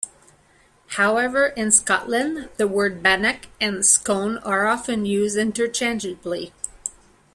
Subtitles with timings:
[0.97, 6.53] However, in Scotland the words "bannock" and "scone" are often used interchangeably.